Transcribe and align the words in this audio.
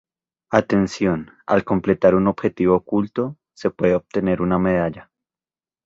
Atención: 0.49 1.29
Al 1.45 1.63
completar 1.63 2.15
un 2.15 2.25
objetivo 2.25 2.73
oculto, 2.75 3.37
se 3.53 3.69
puede 3.69 3.93
obtener 3.93 4.41
una 4.41 4.57
medalla. 4.57 5.11